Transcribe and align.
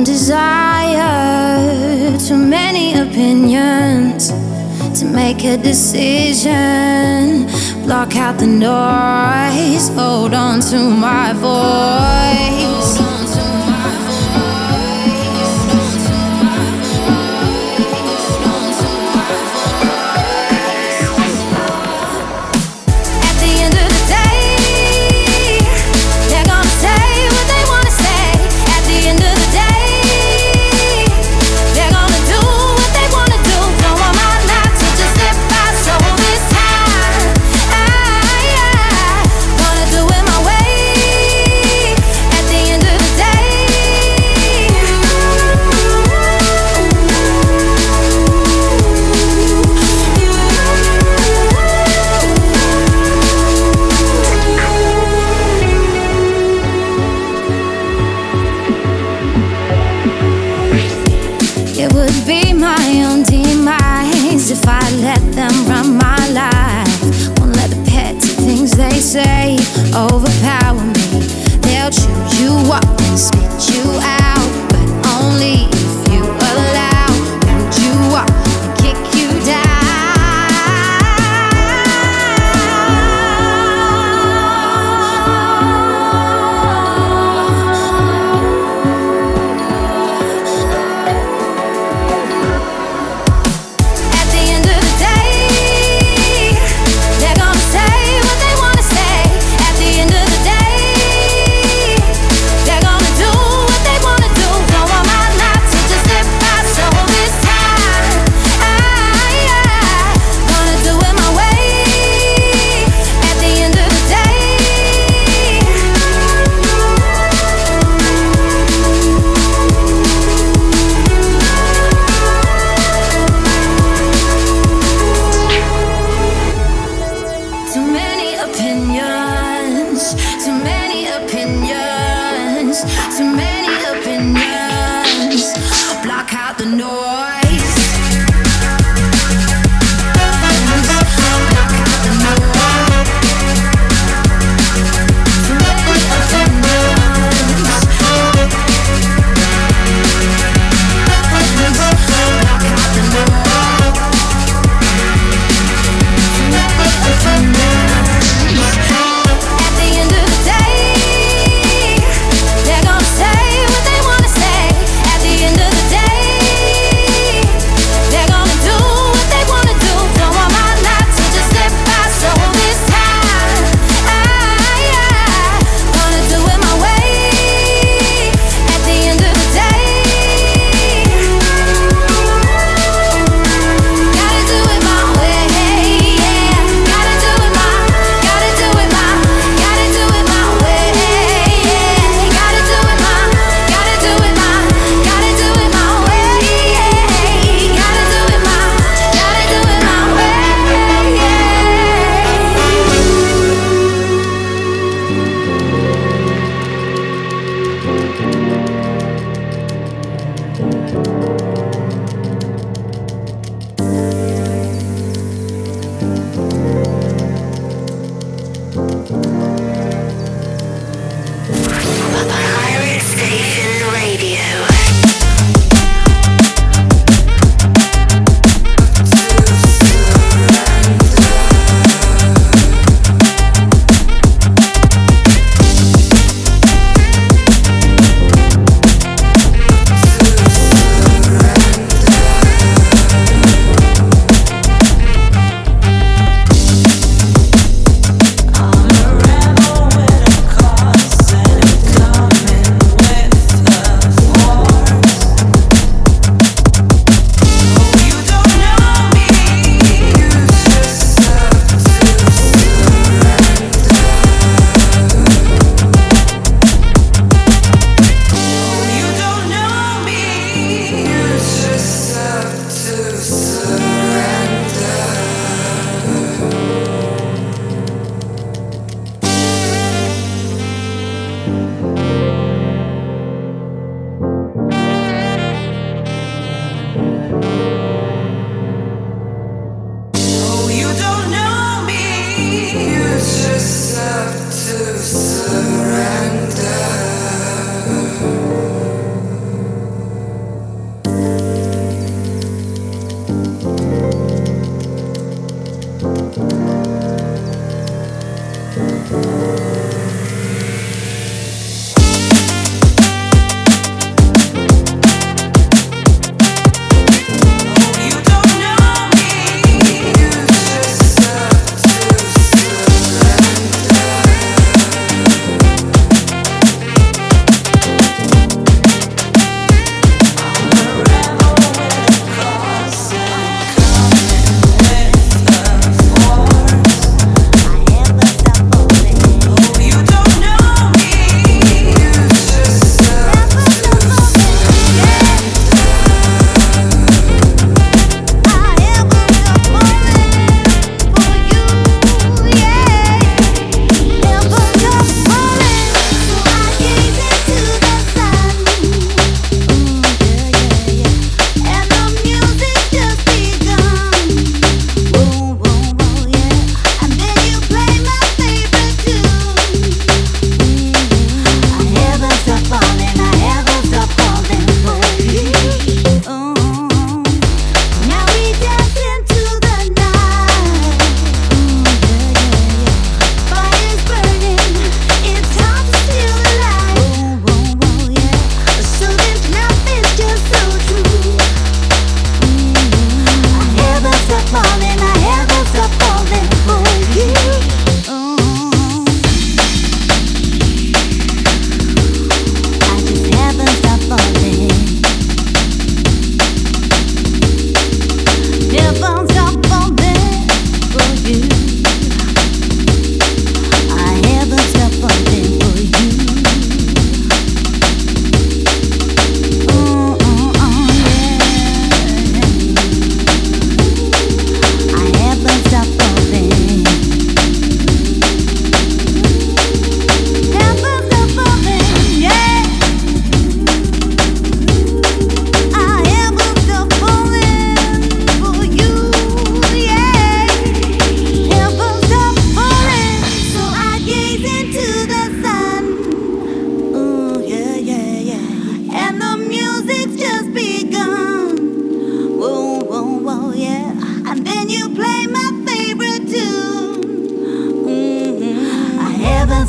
own 0.00 0.04
desire. 0.04 0.98
Too 2.18 2.36
many 2.36 2.94
opinions 2.98 4.28
to 4.98 5.04
make 5.04 5.44
a 5.44 5.56
decision. 5.56 7.46
Block 7.84 8.16
out 8.16 8.38
the 8.38 8.46
noise, 8.46 9.88
hold 9.88 10.34
on 10.34 10.60
to 10.60 10.78
my 10.78 11.32
voice. 11.32 12.99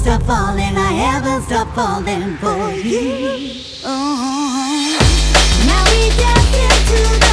Stop 0.02 0.24
falling, 0.24 0.76
I 0.78 0.94
haven't 0.94 1.44
stopped 1.44 1.76
falling 1.76 2.36
for 2.38 2.72
you. 2.72 3.52
Oh, 3.84 4.98
now 5.68 5.84
we 5.92 6.10
dance 6.18 6.56
into 6.66 7.02
the 7.20 7.31